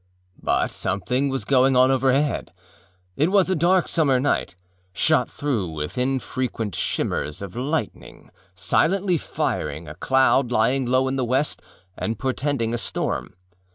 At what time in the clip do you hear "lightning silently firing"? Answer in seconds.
7.55-9.87